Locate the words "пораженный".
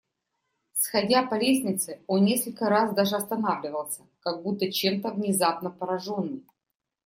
5.69-6.43